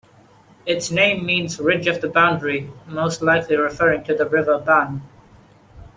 [0.65, 5.03] Its name means "ridge of the boundary", most likely referring to the River Bann.